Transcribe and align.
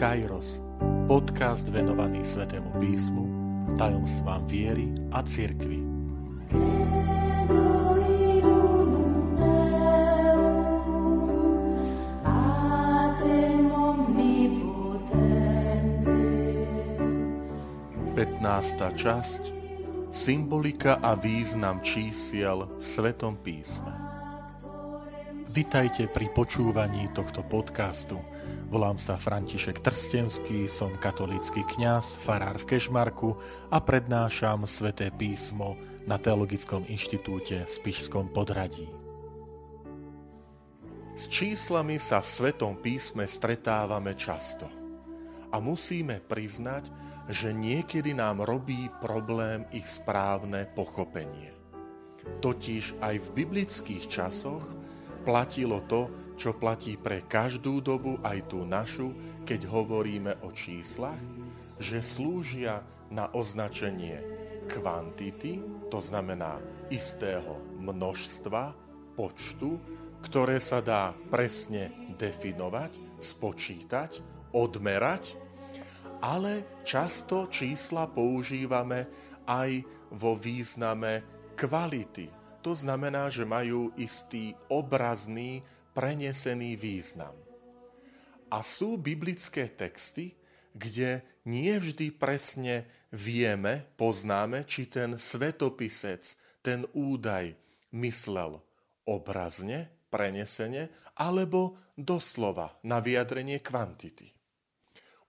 Kairos, 0.00 0.64
podcast 1.04 1.68
venovaný 1.68 2.24
Svetému 2.24 2.72
písmu, 2.80 3.28
tajomstvám 3.76 4.48
viery 4.48 4.88
a 5.12 5.20
cirkvi. 5.20 5.76
Petnáctá 18.16 18.96
časť 18.96 19.52
Symbolika 20.08 20.96
a 21.04 21.12
význam 21.12 21.84
čísiel 21.84 22.72
v 22.72 22.80
Svetom 22.80 23.36
písme. 23.36 23.92
Vitajte 25.52 26.08
pri 26.08 26.32
počúvaní 26.32 27.12
tohto 27.12 27.44
podcastu. 27.44 28.16
Volám 28.70 29.02
sa 29.02 29.18
František 29.18 29.82
Trstenský, 29.82 30.70
som 30.70 30.94
katolícky 30.94 31.66
kňaz, 31.66 32.22
farár 32.22 32.54
v 32.54 32.70
Kešmarku 32.70 33.34
a 33.66 33.82
prednášam 33.82 34.62
sväté 34.62 35.10
písmo 35.10 35.74
na 36.06 36.22
Teologickom 36.22 36.86
inštitúte 36.86 37.66
v 37.66 37.70
Spišskom 37.70 38.30
podradí. 38.30 38.86
S 41.18 41.26
číslami 41.26 41.98
sa 41.98 42.22
v 42.22 42.30
Svetom 42.30 42.78
písme 42.78 43.26
stretávame 43.26 44.14
často. 44.14 44.70
A 45.50 45.58
musíme 45.58 46.22
priznať, 46.22 46.94
že 47.26 47.50
niekedy 47.50 48.14
nám 48.14 48.46
robí 48.46 48.86
problém 49.02 49.66
ich 49.74 49.90
správne 49.90 50.70
pochopenie. 50.78 51.50
Totiž 52.38 53.02
aj 53.02 53.18
v 53.18 53.28
biblických 53.34 54.06
časoch 54.06 54.62
platilo 55.26 55.82
to, 55.90 56.06
čo 56.40 56.56
platí 56.56 56.96
pre 56.96 57.28
každú 57.28 57.84
dobu, 57.84 58.16
aj 58.24 58.48
tú 58.48 58.64
našu, 58.64 59.12
keď 59.44 59.68
hovoríme 59.68 60.40
o 60.40 60.48
číslach, 60.48 61.20
že 61.76 62.00
slúžia 62.00 62.80
na 63.12 63.28
označenie 63.36 64.24
kvantity, 64.64 65.60
to 65.92 66.00
znamená 66.00 66.56
istého 66.88 67.60
množstva, 67.76 68.72
počtu, 69.12 69.76
ktoré 70.24 70.56
sa 70.64 70.80
dá 70.80 71.12
presne 71.28 71.92
definovať, 72.16 73.20
spočítať, 73.20 74.24
odmerať, 74.56 75.36
ale 76.24 76.80
často 76.88 77.52
čísla 77.52 78.08
používame 78.08 79.04
aj 79.44 79.84
vo 80.16 80.40
význame 80.40 81.20
kvality. 81.52 82.32
To 82.64 82.72
znamená, 82.72 83.28
že 83.28 83.48
majú 83.48 83.92
istý 83.96 84.52
obrazný 84.68 85.64
prenesený 85.92 86.76
význam. 86.78 87.34
A 88.50 88.62
sú 88.66 88.98
biblické 88.98 89.70
texty, 89.70 90.34
kde 90.74 91.22
nie 91.46 91.74
vždy 91.78 92.14
presne 92.14 92.86
vieme, 93.10 93.86
poznáme, 93.98 94.66
či 94.66 94.86
ten 94.86 95.18
svetopisec, 95.18 96.34
ten 96.62 96.86
údaj 96.94 97.54
myslel 97.94 98.62
obrazne, 99.06 99.90
prenesene, 100.10 100.90
alebo 101.18 101.78
doslova 101.98 102.78
na 102.86 103.02
vyjadrenie 103.02 103.58
kvantity. 103.62 104.30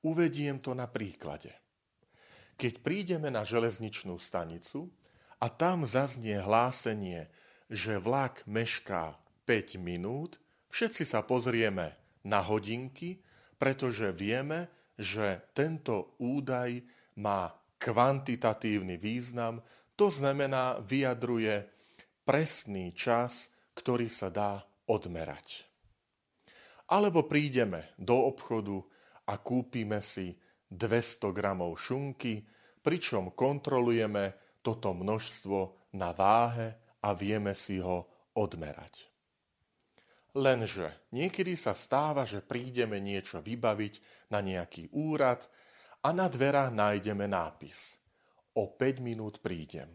Uvediem 0.01 0.57
to 0.61 0.73
na 0.73 0.89
príklade. 0.89 1.53
Keď 2.57 2.81
prídeme 2.85 3.33
na 3.33 3.41
železničnú 3.41 4.17
stanicu 4.21 4.89
a 5.41 5.49
tam 5.49 5.85
zaznie 5.85 6.37
hlásenie, 6.41 7.29
že 7.69 7.97
vlak 7.97 8.45
mešká 8.45 9.17
5 9.45 9.81
minút, 9.81 10.37
Všetci 10.71 11.03
sa 11.03 11.19
pozrieme 11.27 11.99
na 12.23 12.39
hodinky, 12.39 13.19
pretože 13.59 14.15
vieme, 14.15 14.71
že 14.95 15.51
tento 15.51 16.15
údaj 16.17 16.79
má 17.19 17.51
kvantitatívny 17.75 18.95
význam, 18.95 19.59
to 19.99 20.07
znamená 20.07 20.79
vyjadruje 20.79 21.67
presný 22.23 22.95
čas, 22.95 23.51
ktorý 23.75 24.07
sa 24.07 24.31
dá 24.31 24.63
odmerať. 24.87 25.67
Alebo 26.87 27.27
prídeme 27.27 27.91
do 27.99 28.31
obchodu 28.31 28.79
a 29.27 29.35
kúpime 29.43 29.99
si 29.99 30.39
200 30.71 31.35
gramov 31.35 31.75
šunky, 31.75 32.47
pričom 32.79 33.35
kontrolujeme 33.35 34.55
toto 34.63 34.95
množstvo 34.95 35.91
na 35.99 36.15
váhe 36.15 36.79
a 37.03 37.11
vieme 37.11 37.51
si 37.51 37.83
ho 37.83 38.07
odmerať. 38.39 39.10
Lenže 40.31 41.11
niekedy 41.11 41.59
sa 41.59 41.75
stáva, 41.75 42.23
že 42.23 42.39
prídeme 42.39 43.03
niečo 43.03 43.43
vybaviť 43.43 44.27
na 44.31 44.39
nejaký 44.39 44.87
úrad 44.95 45.43
a 45.99 46.15
na 46.15 46.31
dverách 46.31 46.71
nájdeme 46.71 47.27
nápis. 47.27 47.99
O 48.55 48.71
5 48.71 49.03
minút 49.03 49.43
prídem. 49.43 49.91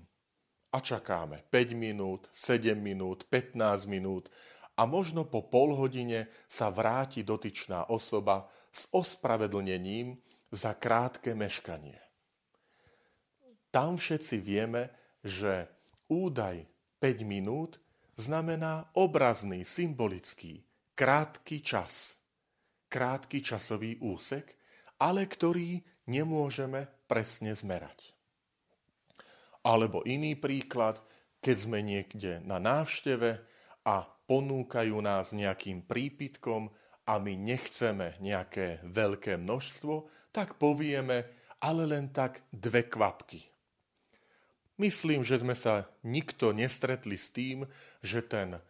A 0.76 0.78
čakáme 0.84 1.48
5 1.48 1.72
minút, 1.72 2.28
7 2.36 2.76
minút, 2.76 3.24
15 3.32 3.88
minút 3.88 4.28
a 4.76 4.84
možno 4.84 5.24
po 5.24 5.48
pol 5.48 5.72
hodine 5.72 6.28
sa 6.44 6.68
vráti 6.68 7.24
dotyčná 7.24 7.88
osoba 7.88 8.44
s 8.68 8.84
ospravedlnením 8.92 10.20
za 10.52 10.76
krátke 10.76 11.32
meškanie. 11.32 11.96
Tam 13.72 13.96
všetci 13.96 14.36
vieme, 14.40 14.92
že 15.24 15.68
údaj 16.12 16.68
5 17.00 17.24
minút 17.24 17.80
znamená 18.16 18.88
obrazný, 18.96 19.64
symbolický, 19.64 20.64
krátky 20.96 21.60
čas. 21.60 22.16
Krátky 22.88 23.44
časový 23.44 24.00
úsek, 24.00 24.56
ale 24.96 25.28
ktorý 25.28 25.84
nemôžeme 26.08 26.88
presne 27.04 27.52
zmerať. 27.52 28.16
Alebo 29.66 30.06
iný 30.06 30.38
príklad, 30.38 31.02
keď 31.42 31.56
sme 31.58 31.82
niekde 31.82 32.40
na 32.46 32.62
návšteve 32.62 33.42
a 33.84 34.06
ponúkajú 34.26 34.96
nás 35.02 35.34
nejakým 35.34 35.84
prípitkom 35.84 36.70
a 37.06 37.14
my 37.18 37.34
nechceme 37.34 38.18
nejaké 38.18 38.82
veľké 38.86 39.38
množstvo, 39.38 40.10
tak 40.30 40.58
povieme 40.58 41.26
ale 41.62 41.86
len 41.86 42.10
tak 42.14 42.46
dve 42.54 42.86
kvapky. 42.86 43.55
Myslím, 44.76 45.24
že 45.24 45.40
sme 45.40 45.56
sa 45.56 45.88
nikto 46.04 46.52
nestretli 46.52 47.16
s 47.16 47.32
tým, 47.32 47.64
že 48.04 48.20
ten 48.20 48.60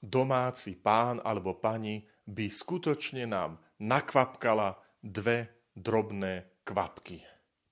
domáci 0.00 0.72
pán 0.72 1.20
alebo 1.20 1.60
pani 1.60 2.08
by 2.24 2.48
skutočne 2.48 3.28
nám 3.28 3.60
nakvapkala 3.76 4.80
dve 5.04 5.68
drobné 5.76 6.64
kvapky. 6.64 7.20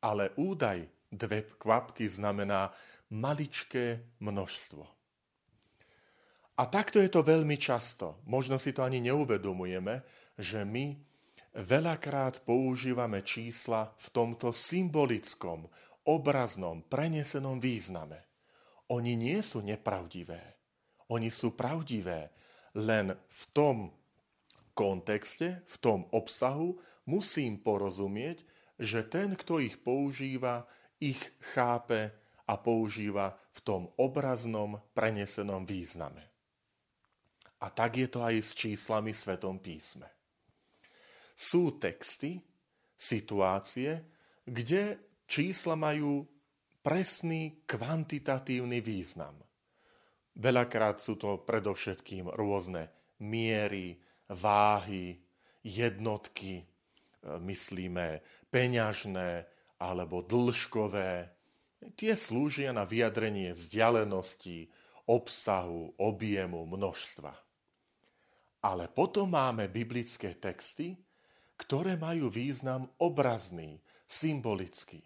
Ale 0.04 0.36
údaj 0.36 0.84
dve 1.08 1.48
kvapky 1.56 2.04
znamená 2.06 2.70
maličké 3.10 4.16
množstvo. 4.20 4.84
A 6.56 6.62
takto 6.64 7.00
je 7.00 7.12
to 7.12 7.20
veľmi 7.20 7.60
často. 7.60 8.20
Možno 8.24 8.56
si 8.56 8.72
to 8.72 8.80
ani 8.80 9.00
neuvedomujeme, 9.04 10.00
že 10.40 10.64
my 10.64 10.96
veľakrát 11.56 12.44
používame 12.48 13.20
čísla 13.20 13.92
v 13.96 14.08
tomto 14.12 14.56
symbolickom, 14.56 15.68
obraznom, 16.06 16.86
prenesenom 16.86 17.58
význame. 17.58 18.22
Oni 18.88 19.18
nie 19.18 19.42
sú 19.42 19.60
nepravdivé. 19.60 20.40
Oni 21.10 21.30
sú 21.30 21.54
pravdivé. 21.54 22.30
Len 22.78 23.14
v 23.14 23.42
tom 23.50 23.76
kontexte, 24.76 25.66
v 25.66 25.76
tom 25.82 26.06
obsahu 26.14 26.78
musím 27.08 27.58
porozumieť, 27.58 28.44
že 28.76 29.02
ten, 29.06 29.34
kto 29.34 29.58
ich 29.58 29.80
používa, 29.80 30.68
ich 31.00 31.18
chápe 31.54 32.12
a 32.46 32.54
používa 32.60 33.34
v 33.56 33.60
tom 33.64 33.82
obraznom, 33.96 34.78
prenesenom 34.92 35.64
význame. 35.64 36.22
A 37.64 37.72
tak 37.72 37.96
je 37.96 38.06
to 38.06 38.20
aj 38.20 38.36
s 38.36 38.52
číslami 38.52 39.16
v 39.16 39.18
Svetom 39.18 39.56
písme. 39.58 40.06
Sú 41.32 41.80
texty, 41.80 42.38
situácie, 42.96 44.04
kde 44.44 45.00
čísla 45.26 45.74
majú 45.74 46.24
presný 46.86 47.66
kvantitatívny 47.66 48.78
význam. 48.78 49.34
Veľakrát 50.38 51.02
sú 51.02 51.18
to 51.18 51.42
predovšetkým 51.42 52.30
rôzne 52.30 52.92
miery, 53.18 53.98
váhy, 54.30 55.18
jednotky, 55.66 56.62
e, 56.62 56.64
myslíme 57.42 58.20
peňažné 58.52 59.48
alebo 59.82 60.22
dlžkové. 60.22 61.32
Tie 61.98 62.12
slúžia 62.14 62.70
na 62.70 62.86
vyjadrenie 62.86 63.56
vzdialenosti, 63.56 64.70
obsahu, 65.08 65.94
objemu, 65.98 66.66
množstva. 66.68 67.32
Ale 68.66 68.90
potom 68.90 69.30
máme 69.30 69.70
biblické 69.70 70.34
texty, 70.36 70.98
ktoré 71.56 71.96
majú 71.96 72.28
význam 72.28 72.90
obrazný, 73.00 73.80
symbolický. 74.04 75.00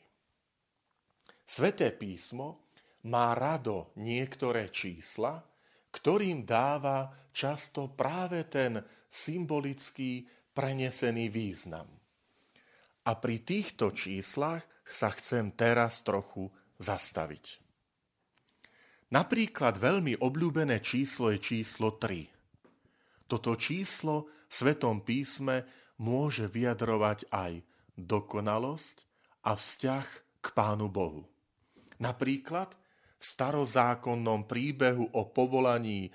Sveté 1.50 1.90
písmo 1.90 2.70
má 3.10 3.34
rado 3.34 3.90
niektoré 3.98 4.70
čísla, 4.70 5.42
ktorým 5.90 6.46
dáva 6.46 7.10
často 7.34 7.90
práve 7.90 8.46
ten 8.46 8.78
symbolický 9.10 10.30
prenesený 10.54 11.26
význam. 11.26 11.90
A 13.02 13.18
pri 13.18 13.42
týchto 13.42 13.90
číslach 13.90 14.62
sa 14.86 15.10
chcem 15.10 15.50
teraz 15.50 16.06
trochu 16.06 16.46
zastaviť. 16.78 17.58
Napríklad 19.10 19.74
veľmi 19.74 20.22
obľúbené 20.22 20.78
číslo 20.78 21.34
je 21.34 21.42
číslo 21.42 21.98
3. 21.98 23.26
Toto 23.26 23.58
číslo 23.58 24.30
v 24.46 24.52
Svetom 24.54 25.02
písme 25.02 25.66
môže 25.98 26.46
vyjadrovať 26.46 27.26
aj 27.34 27.58
dokonalosť 27.98 29.02
a 29.50 29.58
vzťah 29.58 30.06
k 30.38 30.46
Pánu 30.54 30.86
Bohu. 30.86 31.26
Napríklad 32.00 32.72
v 33.20 33.24
starozákonnom 33.24 34.48
príbehu 34.48 35.12
o 35.12 35.28
povolaní 35.28 36.08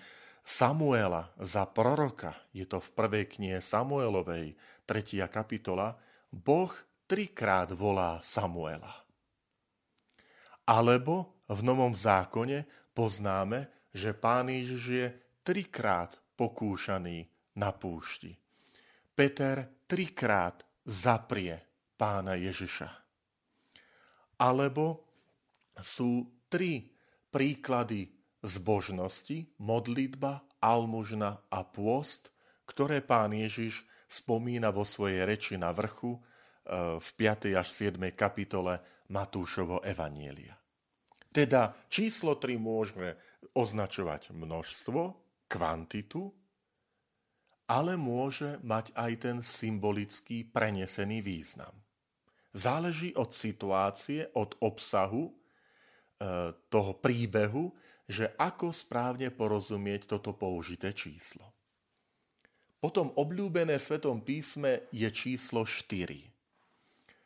Samuela 0.46 1.34
za 1.42 1.66
proroka, 1.70 2.34
je 2.54 2.66
to 2.66 2.82
v 2.82 2.90
prvej 2.94 3.26
knihe 3.30 3.58
Samuelovej, 3.62 4.58
3. 4.86 5.26
kapitola, 5.30 5.98
Boh 6.30 6.70
trikrát 7.06 7.70
volá 7.74 8.22
Samuela. 8.22 9.06
Alebo 10.66 11.38
v 11.46 11.62
Novom 11.62 11.94
zákone 11.94 12.66
poznáme, 12.94 13.90
že 13.94 14.18
pán 14.18 14.50
Ježiš 14.50 14.84
je 14.90 15.08
trikrát 15.46 16.18
pokúšaný 16.34 17.30
na 17.62 17.70
púšti. 17.70 18.34
Peter 19.14 19.86
trikrát 19.86 20.66
zaprie 20.84 21.62
pána 21.96 22.34
Ježiša. 22.36 22.90
Alebo 24.42 25.05
sú 25.82 26.30
tri 26.48 26.92
príklady 27.32 28.12
zbožnosti, 28.46 29.50
modlitba, 29.60 30.46
almužna 30.62 31.42
a 31.52 31.66
pôst, 31.66 32.32
ktoré 32.70 33.02
pán 33.02 33.34
Ježiš 33.34 33.84
spomína 34.06 34.70
vo 34.72 34.86
svojej 34.86 35.26
reči 35.26 35.58
na 35.58 35.74
vrchu 35.74 36.16
e, 36.16 36.20
v 37.02 37.10
5. 37.18 37.52
až 37.58 37.68
7. 37.68 37.98
kapitole 38.14 38.80
Matúšovo 39.12 39.82
Evanielia. 39.82 40.56
Teda 41.36 41.76
číslo 41.92 42.40
3 42.40 42.56
môžeme 42.56 43.20
označovať 43.52 44.32
množstvo, 44.32 45.02
kvantitu, 45.52 46.32
ale 47.66 47.98
môže 47.98 48.62
mať 48.62 48.94
aj 48.94 49.12
ten 49.20 49.38
symbolický 49.42 50.46
prenesený 50.46 51.22
význam. 51.26 51.74
Záleží 52.56 53.12
od 53.20 53.36
situácie, 53.36 54.32
od 54.38 54.56
obsahu 54.64 55.45
toho 56.70 56.92
príbehu, 57.00 57.76
že 58.06 58.32
ako 58.38 58.70
správne 58.70 59.34
porozumieť 59.34 60.06
toto 60.06 60.38
použité 60.38 60.94
číslo. 60.94 61.52
Potom 62.78 63.10
obľúbené 63.18 63.82
Svetom 63.82 64.22
písme 64.22 64.86
je 64.94 65.10
číslo 65.10 65.66
4. 65.66 66.22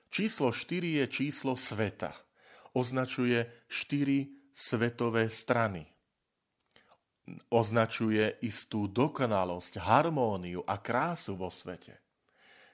Číslo 0.07 0.55
4 0.55 1.03
je 1.03 1.05
číslo 1.11 1.59
sveta. 1.59 2.15
Označuje 2.71 3.43
4 3.67 4.55
svetové 4.55 5.27
strany. 5.27 5.83
Označuje 7.53 8.41
istú 8.41 8.89
dokonalosť, 8.89 9.83
harmóniu 9.83 10.65
a 10.65 10.81
krásu 10.81 11.37
vo 11.37 11.51
svete. 11.51 11.99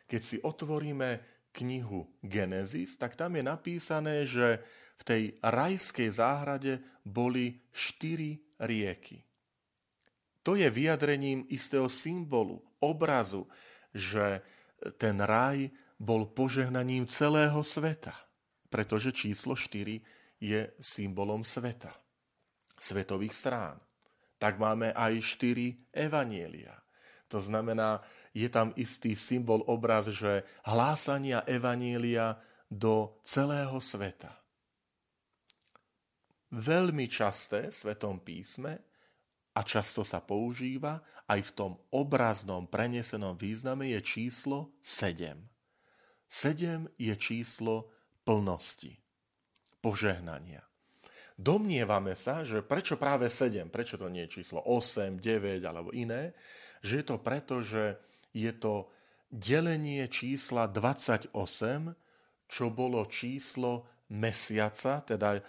Keď 0.07 0.21
si 0.21 0.37
otvoríme 0.39 1.19
knihu 1.51 2.07
Genesis, 2.21 2.95
tak 2.95 3.17
tam 3.17 3.35
je 3.35 3.43
napísané, 3.43 4.29
že 4.29 4.61
v 4.95 5.01
tej 5.03 5.23
rajskej 5.43 6.09
záhrade 6.11 6.79
boli 7.03 7.59
štyri 7.75 8.39
rieky. 8.59 9.21
To 10.45 10.53
je 10.53 10.69
vyjadrením 10.69 11.49
istého 11.49 11.89
symbolu, 11.89 12.61
obrazu, 12.79 13.49
že 13.89 14.45
ten 15.01 15.17
raj 15.17 15.73
bol 15.97 16.29
požehnaním 16.29 17.09
celého 17.09 17.65
sveta, 17.65 18.13
pretože 18.69 19.09
číslo 19.09 19.57
4 19.57 19.97
je 20.37 20.61
symbolom 20.77 21.41
sveta, 21.41 21.89
svetových 22.77 23.33
strán. 23.33 23.81
Tak 24.37 24.61
máme 24.61 24.93
aj 24.93 25.17
štyri 25.23 25.73
evanielia. 25.89 26.77
To 27.33 27.41
znamená, 27.41 28.05
je 28.35 28.45
tam 28.45 28.69
istý 28.77 29.17
symbol, 29.17 29.65
obraz, 29.65 30.13
že 30.13 30.45
hlásania 30.61 31.41
evanielia 31.49 32.37
do 32.69 33.17
celého 33.25 33.81
sveta 33.81 34.44
veľmi 36.53 37.05
časté 37.09 37.71
v 37.71 37.77
Svetom 37.77 38.21
písme 38.21 38.77
a 39.55 39.63
často 39.63 40.03
sa 40.03 40.19
používa 40.19 40.99
aj 41.25 41.39
v 41.41 41.51
tom 41.55 41.71
obraznom 41.95 42.69
prenesenom 42.69 43.33
význame 43.39 43.95
je 43.97 43.99
číslo 44.03 44.75
7. 44.83 45.39
7 46.27 46.99
je 46.99 47.13
číslo 47.15 47.89
plnosti, 48.25 48.93
požehnania. 49.79 50.65
Domnievame 51.35 52.15
sa, 52.15 52.47
že 52.47 52.63
prečo 52.63 52.95
práve 52.95 53.27
7, 53.27 53.67
prečo 53.67 53.99
to 53.99 54.07
nie 54.07 54.23
je 54.27 54.41
číslo 54.41 54.63
8, 54.63 55.19
9 55.19 55.63
alebo 55.67 55.91
iné, 55.91 56.31
že 56.79 57.03
je 57.03 57.05
to 57.05 57.17
preto, 57.19 57.59
že 57.59 57.99
je 58.31 58.51
to 58.55 58.87
delenie 59.27 60.07
čísla 60.07 60.71
28, 60.71 61.35
čo 62.45 62.65
bolo 62.71 63.03
číslo 63.09 63.89
mesiaca, 64.15 65.01
teda 65.01 65.41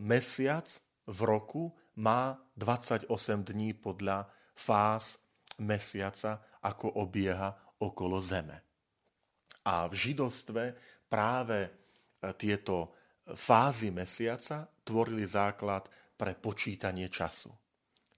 mesiac 0.00 0.66
v 1.10 1.20
roku 1.26 1.74
má 2.00 2.38
28 2.56 3.10
dní 3.52 3.76
podľa 3.76 4.30
fáz 4.56 5.20
mesiaca, 5.60 6.40
ako 6.64 7.00
obieha 7.00 7.52
okolo 7.80 8.20
Zeme. 8.20 8.60
A 9.64 9.88
v 9.88 9.94
židostve 9.96 10.76
práve 11.08 11.68
e, 11.68 11.70
tieto 12.36 12.96
fázy 13.36 13.92
mesiaca 13.92 14.68
tvorili 14.84 15.24
základ 15.28 15.88
pre 16.16 16.36
počítanie 16.36 17.08
času. 17.08 17.52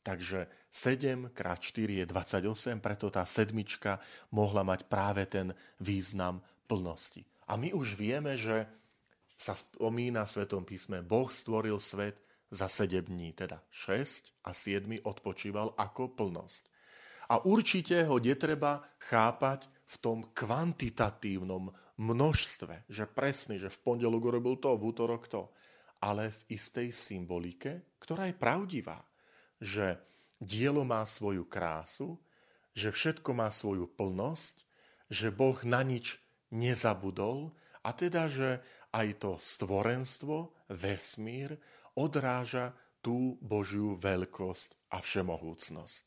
Takže 0.02 0.50
7 0.70 1.30
krát 1.30 1.62
4 1.62 2.02
je 2.02 2.06
28, 2.06 2.82
preto 2.82 3.06
tá 3.10 3.22
sedmička 3.22 4.02
mohla 4.34 4.66
mať 4.66 4.86
práve 4.90 5.22
ten 5.30 5.54
význam 5.78 6.42
plnosti. 6.66 7.22
A 7.46 7.54
my 7.54 7.70
už 7.74 7.94
vieme, 7.94 8.34
že 8.34 8.66
sa 9.42 9.58
spomína 9.58 10.22
v 10.22 10.32
Svetom 10.38 10.62
písme, 10.62 11.02
Boh 11.02 11.26
stvoril 11.26 11.82
svet 11.82 12.22
za 12.54 12.70
7 12.70 13.10
dní, 13.10 13.34
teda 13.34 13.58
6 13.74 14.46
a 14.46 14.54
7 14.54 15.02
odpočíval 15.02 15.74
ako 15.74 16.14
plnosť. 16.14 16.70
A 17.34 17.42
určite 17.42 18.06
ho 18.06 18.22
netreba 18.22 18.86
chápať 19.02 19.66
v 19.66 19.96
tom 19.98 20.18
kvantitatívnom 20.30 21.74
množstve, 21.98 22.86
že 22.86 23.10
presný, 23.10 23.58
že 23.58 23.72
v 23.72 23.82
pondelok 23.82 24.22
urobil 24.30 24.54
to, 24.62 24.78
v 24.78 24.94
útorok 24.94 25.26
to, 25.26 25.50
ale 25.98 26.30
v 26.30 26.40
istej 26.54 26.94
symbolike, 26.94 27.98
ktorá 27.98 28.30
je 28.30 28.36
pravdivá, 28.38 29.02
že 29.58 29.98
dielo 30.38 30.86
má 30.86 31.02
svoju 31.02 31.46
krásu, 31.50 32.18
že 32.74 32.94
všetko 32.94 33.30
má 33.34 33.50
svoju 33.50 33.90
plnosť, 33.90 34.66
že 35.10 35.34
Boh 35.34 35.58
na 35.66 35.82
nič 35.82 36.18
nezabudol 36.50 37.54
a 37.82 37.90
teda, 37.90 38.30
že 38.30 38.62
aj 38.92 39.08
to 39.18 39.32
stvorenstvo, 39.40 40.52
vesmír, 40.68 41.56
odráža 41.96 42.76
tú 43.00 43.40
Božiu 43.40 43.98
veľkosť 43.98 44.94
a 44.94 45.00
všemohúcnosť. 45.00 46.02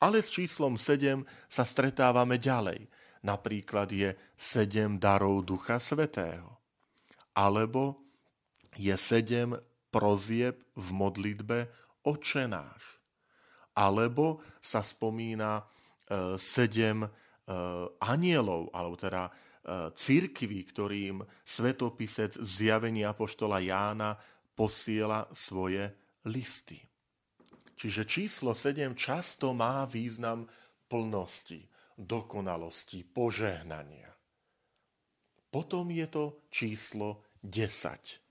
Ale 0.00 0.20
s 0.20 0.28
číslom 0.28 0.76
7 0.76 1.24
sa 1.48 1.64
stretávame 1.64 2.36
ďalej. 2.36 2.84
Napríklad 3.24 3.88
je 3.88 4.12
7 4.36 5.00
darov 5.00 5.44
Ducha 5.48 5.80
Svetého. 5.80 6.60
Alebo 7.32 8.04
je 8.76 8.92
7 8.92 9.56
prozieb 9.88 10.60
v 10.76 10.88
modlitbe 10.92 11.58
očenáš. 12.04 13.00
Alebo 13.72 14.44
sa 14.60 14.84
spomína 14.84 15.64
7 16.08 16.36
e, 16.36 16.36
e, 16.36 17.08
anielov, 18.04 18.72
alebo 18.72 18.96
teda 18.96 19.32
církvy, 19.94 20.62
ktorým 20.62 21.26
svetopisec 21.42 22.38
zjavení 22.38 23.02
apoštola 23.02 23.58
Jána 23.58 24.14
posiela 24.54 25.26
svoje 25.34 25.90
listy. 26.24 26.78
Čiže 27.76 28.08
číslo 28.08 28.56
7 28.56 28.96
často 28.96 29.52
má 29.52 29.84
význam 29.84 30.48
plnosti, 30.88 31.60
dokonalosti, 31.98 33.04
požehnania. 33.04 34.08
Potom 35.50 35.90
je 35.92 36.06
to 36.08 36.24
číslo 36.48 37.26
10. 37.44 38.22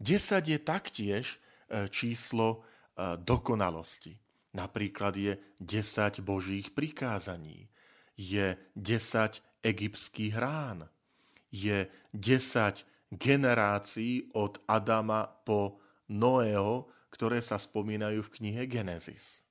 10 0.00 0.48
je 0.48 0.58
taktiež 0.58 1.24
e, 1.34 1.88
číslo 1.90 2.48
e, 2.50 2.58
dokonalosti. 3.18 4.14
Napríklad 4.54 5.14
je 5.16 5.38
10 5.60 6.20
božích 6.22 6.70
prikázaní, 6.70 7.68
je 8.18 8.56
10 8.74 9.42
egyptských 9.62 10.34
rán. 10.36 10.86
Je 11.48 11.88
10 12.12 12.84
generácií 13.08 14.28
od 14.36 14.60
Adama 14.68 15.24
po 15.24 15.80
Noého, 16.12 16.88
ktoré 17.08 17.40
sa 17.40 17.56
spomínajú 17.56 18.20
v 18.24 18.32
knihe 18.40 18.62
Genesis. 18.68 19.48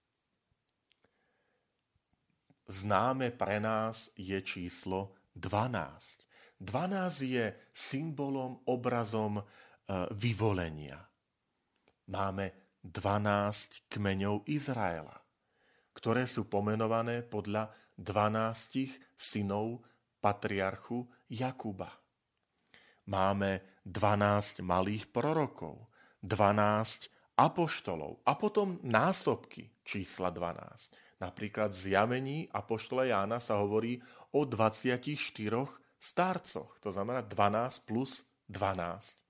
Známe 2.68 3.32
pre 3.32 3.64
nás 3.64 4.12
je 4.20 4.38
číslo 4.44 5.16
12. 5.40 6.28
12 6.60 7.24
je 7.24 7.46
symbolom, 7.72 8.60
obrazom 8.68 9.40
e, 9.40 9.44
vyvolenia. 10.18 11.00
Máme 12.12 12.78
12 12.84 13.88
kmeňov 13.88 14.48
Izraela, 14.50 15.16
ktoré 15.96 16.28
sú 16.28 16.50
pomenované 16.50 17.24
podľa 17.24 17.72
12 17.96 19.16
synov 19.16 19.86
patriarchu 20.28 21.08
Jakuba. 21.32 21.88
Máme 23.08 23.80
12 23.88 24.60
malých 24.60 25.08
prorokov, 25.16 25.88
12 26.20 27.08
apoštolov 27.40 28.20
a 28.28 28.36
potom 28.36 28.76
násobky 28.84 29.72
čísla 29.88 30.28
12. 30.28 31.24
Napríklad 31.24 31.72
z 31.72 31.96
Jamení 31.96 32.52
apoštola 32.52 33.08
Jána 33.08 33.40
sa 33.40 33.56
hovorí 33.64 34.04
o 34.36 34.44
24 34.44 35.00
starcoch, 35.96 36.76
to 36.84 36.92
znamená 36.92 37.24
12 37.24 37.88
plus 37.88 38.28
12. 38.52 39.24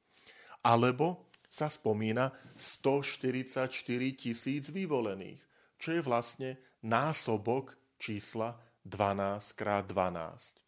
Alebo 0.66 1.30
sa 1.46 1.70
spomína 1.70 2.34
144 2.58 3.70
tisíc 4.18 4.74
vyvolených, 4.74 5.46
čo 5.77 5.94
je 5.94 6.01
vlastne 6.01 6.58
násobok 6.82 7.77
čísla 8.01 8.58
12 8.82 9.54
krát 9.54 9.86
12 9.86 10.67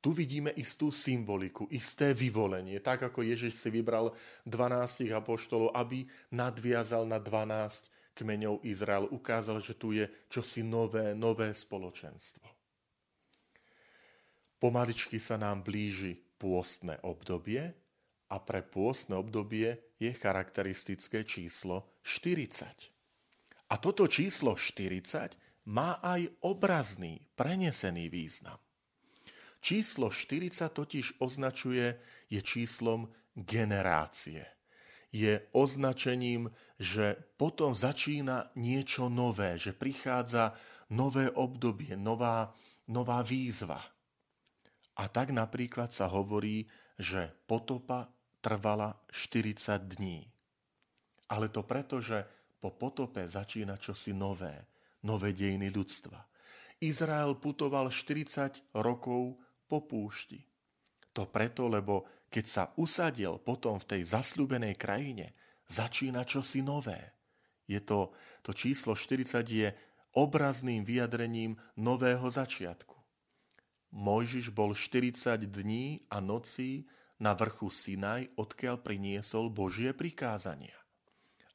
tu 0.00 0.16
vidíme 0.16 0.48
istú 0.56 0.88
symboliku, 0.88 1.68
isté 1.68 2.16
vyvolenie. 2.16 2.80
Tak 2.80 3.12
ako 3.12 3.20
Ježiš 3.20 3.60
si 3.60 3.68
vybral 3.68 4.16
12 4.48 5.12
apoštolov, 5.12 5.76
aby 5.76 6.08
nadviazal 6.32 7.04
na 7.04 7.20
12 7.20 8.16
kmeňov 8.16 8.64
Izrael, 8.64 9.08
ukázal, 9.12 9.60
že 9.60 9.76
tu 9.76 9.92
je 9.92 10.08
čosi 10.32 10.64
nové, 10.64 11.12
nové 11.12 11.52
spoločenstvo. 11.52 12.44
Pomaličky 14.60 15.16
sa 15.16 15.40
nám 15.40 15.64
blíži 15.64 16.20
pôstne 16.36 17.00
obdobie 17.04 17.72
a 18.28 18.36
pre 18.40 18.60
pôstne 18.60 19.16
obdobie 19.16 19.96
je 19.96 20.12
charakteristické 20.12 21.24
číslo 21.24 22.00
40. 22.04 23.72
A 23.72 23.74
toto 23.80 24.04
číslo 24.04 24.56
40 24.56 25.68
má 25.72 26.00
aj 26.04 26.28
obrazný, 26.44 27.24
prenesený 27.36 28.08
význam. 28.12 28.60
Číslo 29.60 30.08
40 30.08 30.72
totiž 30.72 31.20
označuje, 31.20 32.00
je 32.32 32.40
číslom 32.40 33.12
generácie. 33.36 34.48
Je 35.12 35.42
označením, 35.52 36.48
že 36.80 37.18
potom 37.36 37.76
začína 37.76 38.54
niečo 38.56 39.12
nové, 39.12 39.58
že 39.60 39.76
prichádza 39.76 40.56
nové 40.88 41.28
obdobie, 41.30 41.92
nová, 41.98 42.56
nová 42.88 43.20
výzva. 43.20 43.84
A 44.96 45.08
tak 45.12 45.32
napríklad 45.34 45.92
sa 45.92 46.08
hovorí, 46.08 46.64
že 46.96 47.32
potopa 47.44 48.08
trvala 48.40 48.96
40 49.12 49.60
dní. 49.96 50.24
Ale 51.28 51.52
to 51.52 51.62
preto, 51.62 52.00
že 52.00 52.24
po 52.60 52.72
potope 52.72 53.28
začína 53.28 53.76
čosi 53.76 54.12
nové, 54.12 54.68
nové 55.04 55.32
dejiny 55.32 55.72
ľudstva. 55.72 56.20
Izrael 56.80 57.36
putoval 57.36 57.92
40 57.92 58.72
rokov 58.76 59.36
po 59.70 59.86
púšti. 59.86 60.42
To 61.14 61.30
preto, 61.30 61.70
lebo 61.70 62.10
keď 62.26 62.44
sa 62.46 62.64
usadil 62.74 63.38
potom 63.38 63.78
v 63.78 63.88
tej 63.94 64.02
zasľúbenej 64.10 64.74
krajine, 64.74 65.30
začína 65.70 66.26
čosi 66.26 66.66
nové. 66.66 67.14
Je 67.70 67.78
to, 67.78 68.10
to 68.42 68.50
číslo 68.50 68.98
40 68.98 69.46
je 69.46 69.70
obrazným 70.18 70.82
vyjadrením 70.82 71.54
nového 71.78 72.26
začiatku. 72.26 72.98
Mojžiš 73.94 74.54
bol 74.54 74.74
40 74.74 75.38
dní 75.50 76.06
a 76.10 76.22
nocí 76.22 76.86
na 77.18 77.34
vrchu 77.34 77.70
Sinaj, 77.70 78.30
odkiaľ 78.38 78.82
priniesol 78.82 79.50
Božie 79.50 79.94
prikázania. 79.94 80.74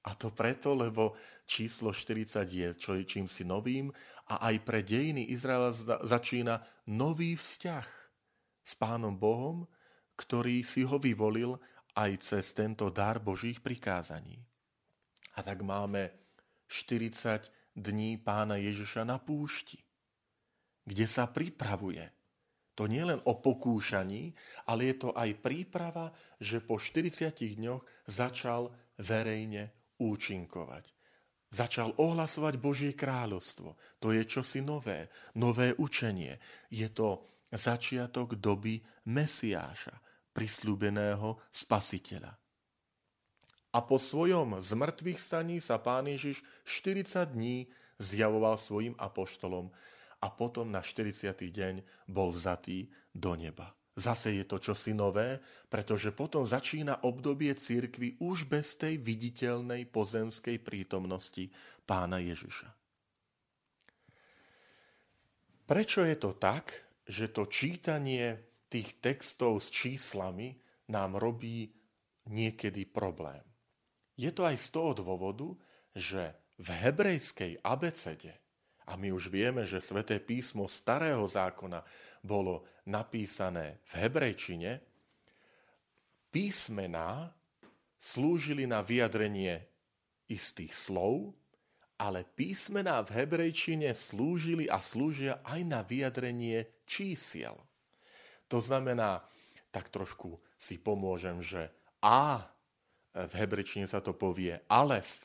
A 0.06 0.14
to 0.14 0.30
preto, 0.30 0.78
lebo 0.78 1.18
číslo 1.50 1.90
40 1.90 2.46
je 2.46 2.70
čo 2.78 2.94
je 2.94 3.04
čím 3.08 3.26
si 3.26 3.42
novým 3.42 3.90
a 4.30 4.52
aj 4.52 4.56
pre 4.62 4.86
dejiny 4.86 5.34
Izraela 5.34 5.74
začína 6.06 6.62
nový 6.86 7.34
vzťah 7.34 8.05
s 8.66 8.74
Pánom 8.74 9.14
Bohom, 9.14 9.70
ktorý 10.18 10.66
si 10.66 10.82
ho 10.82 10.98
vyvolil 10.98 11.54
aj 11.94 12.12
cez 12.26 12.52
tento 12.58 12.90
dar 12.90 13.22
Božích 13.22 13.62
prikázaní. 13.62 14.42
A 15.38 15.46
tak 15.46 15.62
máme 15.62 16.10
40 16.68 17.78
dní 17.78 18.18
pána 18.18 18.58
Ježiša 18.58 19.06
na 19.06 19.22
púšti, 19.22 19.78
kde 20.84 21.06
sa 21.06 21.30
pripravuje. 21.30 22.10
To 22.76 22.92
nie 22.92 23.04
len 23.08 23.24
o 23.24 23.40
pokúšaní, 23.40 24.36
ale 24.68 24.92
je 24.92 24.96
to 25.08 25.10
aj 25.16 25.32
príprava, 25.40 26.12
že 26.44 26.60
po 26.60 26.76
40 26.76 27.32
dňoch 27.32 27.84
začal 28.08 28.68
verejne 29.00 29.96
účinkovať. 29.96 30.92
Začal 31.56 31.96
ohlasovať 31.96 32.60
Božie 32.60 32.92
kráľovstvo. 32.92 33.80
To 34.04 34.08
je 34.12 34.28
čosi 34.28 34.60
nové, 34.60 35.08
nové 35.40 35.72
učenie. 35.80 36.36
Je 36.68 36.92
to 36.92 37.35
začiatok 37.56 38.36
doby 38.38 38.84
Mesiáša, 39.10 39.96
prislúbeného 40.36 41.40
spasiteľa. 41.52 42.36
A 43.76 43.80
po 43.84 44.00
svojom 44.00 44.56
zmrtvých 44.60 45.20
staní 45.20 45.60
sa 45.60 45.76
pán 45.76 46.08
Ježiš 46.08 46.44
40 46.64 47.36
dní 47.36 47.68
zjavoval 48.00 48.56
svojim 48.56 48.96
apoštolom 48.96 49.68
a 50.24 50.28
potom 50.32 50.72
na 50.72 50.80
40. 50.80 51.36
deň 51.36 51.84
bol 52.08 52.32
vzatý 52.32 52.88
do 53.12 53.36
neba. 53.36 53.76
Zase 53.96 54.36
je 54.36 54.44
to 54.44 54.60
čosi 54.60 54.92
nové, 54.92 55.40
pretože 55.72 56.12
potom 56.12 56.44
začína 56.44 57.08
obdobie 57.08 57.56
církvy 57.56 58.20
už 58.20 58.48
bez 58.48 58.76
tej 58.76 59.00
viditeľnej 59.00 59.88
pozemskej 59.88 60.60
prítomnosti 60.60 61.48
pána 61.88 62.20
Ježiša. 62.20 62.68
Prečo 65.66 66.04
je 66.04 66.16
to 66.20 66.36
tak, 66.36 66.85
že 67.06 67.30
to 67.30 67.46
čítanie 67.46 68.42
tých 68.70 68.98
textov 69.00 69.62
s 69.62 69.70
číslami 69.70 70.58
nám 70.90 71.18
robí 71.22 71.70
niekedy 72.30 72.90
problém. 72.90 73.42
Je 74.18 74.34
to 74.34 74.48
aj 74.48 74.58
z 74.58 74.68
toho 74.74 74.92
dôvodu, 74.98 75.54
že 75.94 76.34
v 76.58 76.68
hebrejskej 76.72 77.62
abecede, 77.62 78.34
a 78.86 78.94
my 78.96 79.10
už 79.10 79.34
vieme, 79.34 79.66
že 79.66 79.82
sväté 79.82 80.22
písmo 80.22 80.70
starého 80.70 81.26
zákona 81.26 81.82
bolo 82.22 82.70
napísané 82.86 83.82
v 83.90 84.06
hebrejčine, 84.06 84.78
písmená 86.30 87.34
slúžili 87.98 88.70
na 88.70 88.86
vyjadrenie 88.86 89.66
istých 90.30 90.78
slov, 90.78 91.34
ale 91.96 92.28
písmená 92.36 93.00
v 93.08 93.24
hebrejčine 93.24 93.96
slúžili 93.96 94.68
a 94.68 94.84
slúžia 94.84 95.40
aj 95.48 95.62
na 95.64 95.80
vyjadrenie 95.82 96.84
čísiel. 96.84 97.56
To 98.52 98.60
znamená, 98.60 99.24
tak 99.72 99.88
trošku 99.90 100.40
si 100.60 100.80
pomôžem, 100.80 101.40
že 101.40 101.72
A, 102.04 102.44
v 103.16 103.34
hebrejčine 103.40 103.88
sa 103.88 104.04
to 104.04 104.12
povie 104.12 104.60
Alef, 104.68 105.24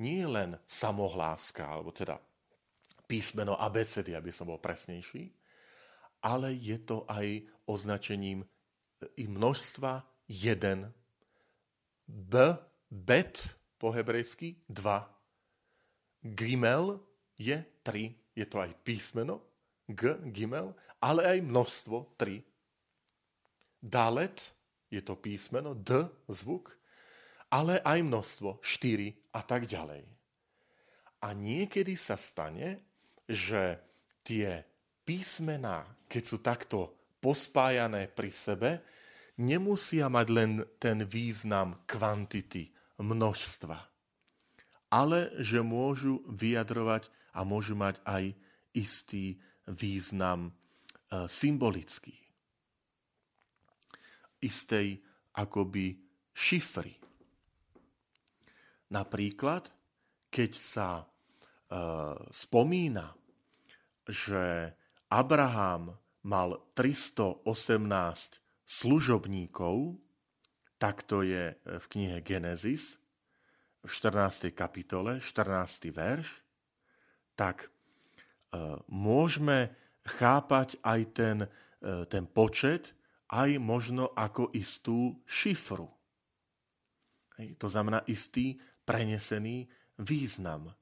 nie 0.00 0.24
len 0.24 0.56
samohláska, 0.64 1.68
alebo 1.68 1.92
teda 1.92 2.16
písmeno 3.04 3.56
abecedy, 3.56 4.16
aby 4.16 4.32
som 4.32 4.48
bol 4.48 4.60
presnejší, 4.60 5.32
ale 6.24 6.56
je 6.56 6.78
to 6.82 7.04
aj 7.08 7.44
označením 7.68 8.44
i 9.16 9.24
množstva 9.28 10.02
jeden. 10.26 10.88
B, 12.08 12.34
bet 12.88 13.44
po 13.76 13.92
hebrejsky 13.92 14.64
dva 14.66 15.17
Gimel 16.22 16.98
je 17.38 17.62
3, 17.82 18.14
je 18.34 18.46
to 18.46 18.58
aj 18.58 18.74
písmeno, 18.82 19.42
G, 19.86 20.18
Gimel, 20.34 20.74
ale 20.98 21.22
aj 21.24 21.38
množstvo 21.46 22.18
3. 22.18 22.42
Dalet 23.78 24.36
je 24.90 25.00
to 25.00 25.14
písmeno, 25.14 25.78
D, 25.78 26.10
zvuk, 26.26 26.74
ale 27.48 27.78
aj 27.80 28.02
množstvo 28.02 28.58
4 28.60 29.38
a 29.38 29.40
tak 29.46 29.70
ďalej. 29.70 30.04
A 31.22 31.28
niekedy 31.34 31.94
sa 31.94 32.18
stane, 32.18 32.82
že 33.26 33.78
tie 34.26 34.62
písmená, 35.06 35.86
keď 36.10 36.22
sú 36.22 36.36
takto 36.42 36.78
pospájané 37.22 38.10
pri 38.10 38.30
sebe, 38.30 38.70
nemusia 39.38 40.10
mať 40.10 40.26
len 40.30 40.50
ten 40.82 41.06
význam 41.06 41.78
kvantity, 41.86 42.70
množstva 42.98 43.87
ale 44.88 45.32
že 45.40 45.60
môžu 45.60 46.24
vyjadrovať 46.28 47.12
a 47.36 47.44
môžu 47.44 47.76
mať 47.76 48.00
aj 48.08 48.32
istý 48.72 49.36
význam 49.68 50.48
e, 50.48 50.52
symbolický. 51.28 52.16
Istej 54.40 55.02
akoby 55.36 55.98
šifry. 56.32 56.94
Napríklad, 58.88 59.68
keď 60.32 60.50
sa 60.56 60.88
e, 61.02 61.04
spomína, 62.32 63.12
že 64.08 64.72
Abraham 65.12 65.92
mal 66.24 66.64
318 66.72 67.44
služobníkov, 68.64 70.00
tak 70.78 71.02
to 71.04 71.26
je 71.26 71.56
v 71.58 71.84
knihe 71.90 72.22
Genesis, 72.22 72.96
v 73.84 73.90
14. 73.90 74.50
kapitole, 74.54 75.22
14. 75.22 75.94
verš, 75.94 76.42
tak 77.38 77.66
e, 77.66 77.68
môžeme 78.90 79.70
chápať 80.02 80.80
aj 80.82 81.00
ten, 81.14 81.36
e, 81.82 82.06
ten 82.10 82.26
počet, 82.26 82.96
aj 83.28 83.60
možno 83.60 84.10
ako 84.16 84.50
istú 84.56 85.20
šifru. 85.28 85.86
To 87.38 87.68
znamená 87.70 88.02
istý 88.10 88.58
prenesený 88.82 89.70
význam. 90.00 90.74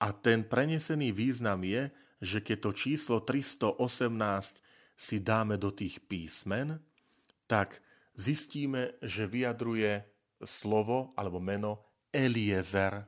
A 0.00 0.16
ten 0.16 0.46
prenesený 0.46 1.12
význam 1.12 1.60
je, 1.60 1.92
že 2.24 2.40
keď 2.40 2.56
to 2.64 2.70
číslo 2.72 3.16
318 3.20 3.76
si 4.96 5.16
dáme 5.20 5.60
do 5.60 5.68
tých 5.68 6.00
písmen, 6.08 6.80
tak 7.44 7.84
zistíme, 8.16 8.96
že 9.04 9.28
vyjadruje 9.28 10.04
slovo 10.40 11.12
alebo 11.20 11.36
meno 11.36 11.89
Eliezer. 12.10 13.06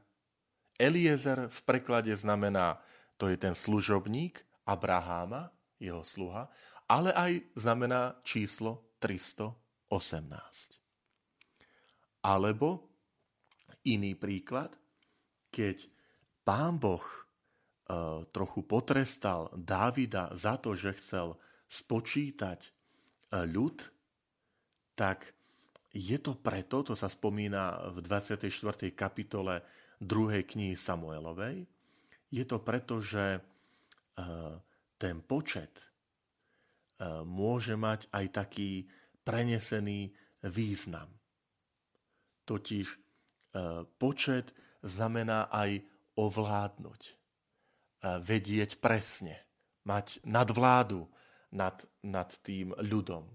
Eliezer 0.78 1.50
v 1.50 1.60
preklade 1.66 2.14
znamená, 2.16 2.78
to 3.18 3.26
je 3.26 3.36
ten 3.38 3.54
služobník 3.54 4.42
Abraháma, 4.66 5.50
jeho 5.82 6.06
sluha, 6.06 6.46
ale 6.86 7.10
aj 7.14 7.42
znamená 7.58 8.22
číslo 8.22 8.94
318. 9.02 10.78
Alebo 12.22 12.86
iný 13.82 14.14
príklad, 14.14 14.78
keď 15.50 15.82
pán 16.46 16.78
Boh 16.78 17.02
e, 17.02 17.18
trochu 18.30 18.62
potrestal 18.62 19.50
Dávida 19.58 20.30
za 20.38 20.54
to, 20.62 20.78
že 20.78 20.94
chcel 21.02 21.34
spočítať 21.66 22.60
e, 22.62 22.70
ľud, 23.50 23.82
tak 24.94 25.34
je 25.92 26.18
to 26.18 26.36
preto, 26.40 26.80
to 26.82 26.96
sa 26.96 27.08
spomína 27.08 27.92
v 27.92 28.00
24. 28.00 28.48
kapitole 28.96 29.60
2. 30.00 30.42
knihy 30.42 30.74
Samuelovej, 30.74 31.68
je 32.32 32.44
to 32.48 32.58
preto, 32.64 33.04
že 33.04 33.36
e, 33.36 33.40
ten 34.96 35.20
počet 35.20 35.92
E, 37.02 37.26
môže 37.26 37.74
mať 37.74 38.06
aj 38.14 38.26
taký 38.30 38.86
prenesený 39.26 40.14
význam. 40.46 41.10
Totiž 42.46 42.86
e, 42.86 42.98
počet 43.98 44.54
znamená 44.82 45.50
aj 45.50 45.82
ovládnuť, 46.18 47.02
vedieť 48.02 48.82
presne, 48.82 49.38
mať 49.86 50.18
nadvládu 50.26 51.06
nad, 51.54 51.78
nad 52.02 52.28
tým 52.42 52.74
ľudom. 52.82 53.30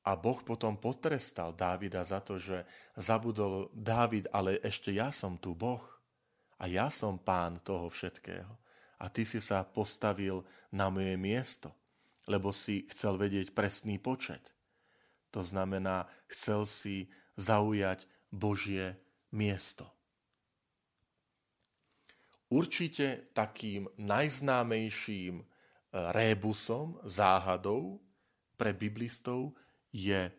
A 0.00 0.16
Boh 0.16 0.40
potom 0.40 0.80
potrestal 0.80 1.52
Dávida 1.52 2.00
za 2.04 2.24
to, 2.24 2.40
že 2.40 2.64
zabudol 2.96 3.68
Dávid, 3.76 4.32
ale 4.32 4.56
ešte 4.64 4.92
ja 4.96 5.12
som 5.12 5.36
tu 5.36 5.52
Boh 5.52 5.84
a 6.56 6.64
ja 6.64 6.88
som 6.88 7.20
pán 7.20 7.60
toho 7.60 7.92
všetkého. 7.92 8.52
A 9.00 9.08
ty 9.12 9.24
si 9.24 9.40
sa 9.40 9.64
postavil 9.64 10.44
na 10.72 10.88
moje 10.88 11.16
miesto 11.20 11.72
lebo 12.30 12.54
si 12.54 12.86
chcel 12.94 13.18
vedieť 13.18 13.50
presný 13.50 13.98
počet. 13.98 14.54
To 15.34 15.42
znamená, 15.42 16.06
chcel 16.30 16.62
si 16.62 17.10
zaujať 17.34 18.06
Božie 18.30 18.94
miesto. 19.34 19.90
Určite 22.50 23.30
takým 23.30 23.86
najznámejším 23.94 25.38
e, 25.38 25.44
rébusom, 26.10 26.98
záhadou 27.06 28.02
pre 28.58 28.74
biblistov 28.74 29.54
je 29.92 30.32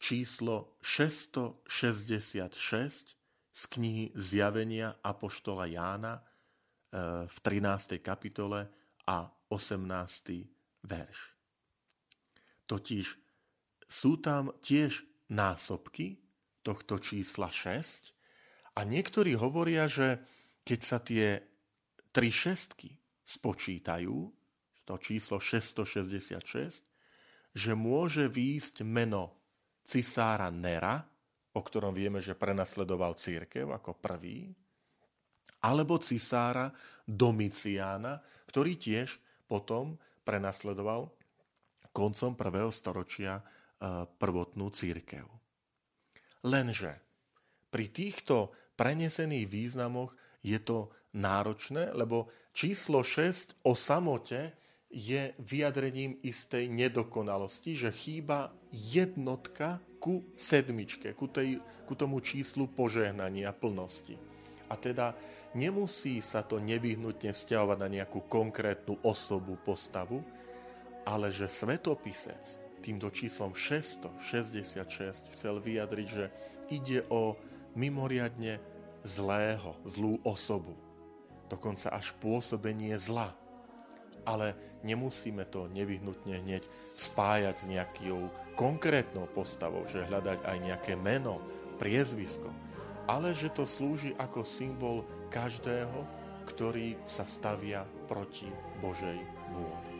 číslo 0.00 0.72
666 0.80 3.16
z 3.50 3.66
knihy 3.66 4.12
Zjavenia 4.14 4.94
Apoštola 5.04 5.66
Jána 5.66 6.14
e, 6.16 6.22
v 7.28 7.36
13. 7.44 8.00
kapitole 8.00 8.68
a 9.04 9.28
18 9.50 10.86
verš. 10.86 11.18
Totiž 12.64 13.06
sú 13.90 14.22
tam 14.22 14.54
tiež 14.62 15.02
násobky 15.28 16.22
tohto 16.62 17.02
čísla 17.02 17.50
6 17.50 18.14
a 18.78 18.86
niektorí 18.86 19.34
hovoria, 19.34 19.90
že 19.90 20.22
keď 20.62 20.80
sa 20.80 21.02
tie 21.02 21.42
tri 22.14 22.30
šestky 22.30 22.94
spočítajú, 23.26 24.30
to 24.86 24.94
číslo 24.98 25.38
666, 25.38 26.89
že 27.54 27.74
môže 27.74 28.30
výjsť 28.30 28.86
meno 28.86 29.34
cisára 29.82 30.48
Nera, 30.54 31.02
o 31.50 31.60
ktorom 31.60 31.90
vieme, 31.90 32.22
že 32.22 32.38
prenasledoval 32.38 33.18
církev 33.18 33.66
ako 33.74 33.98
prvý, 33.98 34.50
alebo 35.60 36.00
cisára 36.00 36.70
Domiciána, 37.04 38.22
ktorý 38.48 38.78
tiež 38.78 39.18
potom 39.50 39.98
prenasledoval 40.22 41.10
koncom 41.90 42.38
prvého 42.38 42.70
storočia 42.70 43.42
e, 43.42 43.42
prvotnú 44.06 44.70
církev. 44.70 45.26
Lenže 46.46 47.02
pri 47.68 47.86
týchto 47.90 48.54
prenesených 48.78 49.46
významoch 49.50 50.14
je 50.40 50.56
to 50.62 50.88
náročné, 51.12 51.92
lebo 51.92 52.30
číslo 52.54 53.02
6 53.02 53.66
o 53.66 53.74
samote 53.74 54.54
je 54.90 55.30
vyjadrením 55.38 56.18
istej 56.26 56.66
nedokonalosti, 56.66 57.78
že 57.78 57.94
chýba 57.94 58.50
jednotka 58.74 59.78
ku 60.02 60.26
sedmičke, 60.34 61.14
ku, 61.14 61.30
tej, 61.30 61.62
ku 61.86 61.94
tomu 61.94 62.18
číslu 62.18 62.66
požehnania 62.66 63.54
plnosti. 63.54 64.18
A 64.70 64.74
teda 64.74 65.14
nemusí 65.54 66.22
sa 66.22 66.42
to 66.42 66.58
nevyhnutne 66.58 67.30
vzťahovať 67.30 67.78
na 67.78 67.88
nejakú 67.90 68.26
konkrétnu 68.26 68.98
osobu, 69.02 69.58
postavu, 69.62 70.22
ale 71.06 71.30
že 71.30 71.50
svetopisec 71.50 72.58
týmto 72.80 73.12
číslom 73.12 73.52
666 73.54 75.30
chcel 75.36 75.54
vyjadriť, 75.60 76.06
že 76.08 76.26
ide 76.72 77.04
o 77.12 77.36
mimoriadne 77.76 78.58
zlého, 79.04 79.76
zlú 79.84 80.18
osobu. 80.24 80.74
Dokonca 81.50 81.90
až 81.92 82.14
pôsobenie 82.22 82.94
zla. 82.96 83.34
Ale 84.24 84.56
nemusíme 84.84 85.48
to 85.48 85.68
nevyhnutne 85.72 86.40
hneď 86.40 86.64
spájať 86.96 87.54
s 87.56 87.64
nejakou 87.68 88.28
konkrétnou 88.56 89.24
postavou, 89.32 89.88
že 89.88 90.04
hľadať 90.04 90.44
aj 90.44 90.56
nejaké 90.60 90.92
meno, 90.96 91.40
priezvisko, 91.80 92.52
ale 93.08 93.32
že 93.32 93.48
to 93.48 93.64
slúži 93.64 94.12
ako 94.20 94.44
symbol 94.44 95.08
každého, 95.32 96.04
ktorý 96.44 97.00
sa 97.08 97.24
stavia 97.24 97.88
proti 98.04 98.52
Božej 98.84 99.16
vôli. 99.56 99.90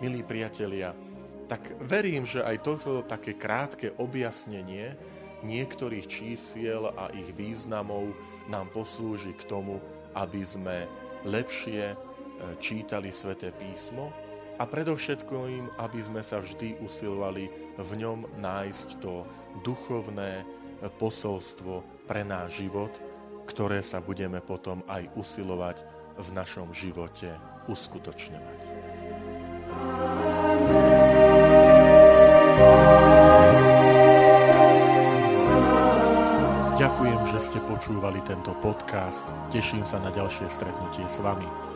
Milí 0.00 0.24
priatelia, 0.24 0.96
tak 1.46 1.76
verím, 1.78 2.24
že 2.24 2.40
aj 2.40 2.56
toto 2.64 3.04
také 3.04 3.36
krátke 3.36 3.92
objasnenie 4.00 4.96
niektorých 5.44 6.06
čísiel 6.08 6.90
a 6.96 7.12
ich 7.12 7.32
významov 7.36 8.16
nám 8.48 8.72
poslúži 8.72 9.36
k 9.36 9.46
tomu, 9.46 9.78
aby 10.16 10.40
sme 10.42 10.88
lepšie 11.22 11.94
čítali 12.60 13.12
sväté 13.12 13.52
písmo 13.52 14.12
a 14.56 14.64
predovšetkým, 14.64 15.80
aby 15.80 16.00
sme 16.00 16.24
sa 16.24 16.40
vždy 16.40 16.80
usilovali 16.80 17.48
v 17.76 17.90
ňom 18.00 18.24
nájsť 18.40 18.88
to 19.04 19.28
duchovné, 19.60 20.44
posolstvo 21.00 21.80
pre 22.04 22.20
náš 22.20 22.64
život, 22.64 22.92
ktoré 23.48 23.80
sa 23.80 24.04
budeme 24.04 24.44
potom 24.44 24.84
aj 24.88 25.08
usilovať 25.16 25.80
v 26.16 26.28
našom 26.32 26.72
živote 26.72 27.32
uskutočňovať. 27.68 28.60
Ďakujem, 36.76 37.20
že 37.32 37.38
ste 37.40 37.58
počúvali 37.64 38.20
tento 38.28 38.52
podcast. 38.60 39.24
Teším 39.48 39.88
sa 39.88 39.96
na 39.96 40.12
ďalšie 40.12 40.48
stretnutie 40.48 41.08
s 41.08 41.18
vami. 41.24 41.75